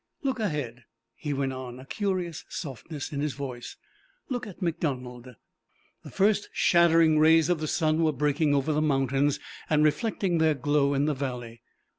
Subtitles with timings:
[0.23, 3.77] "Look ahead," he went on, a curious softness in his voice.
[4.29, 5.35] "Look at MacDonald!"
[6.03, 10.55] The first shattered rays of the sun were breaking over the mountains and reflecting their
[10.55, 11.61] glow in the valley.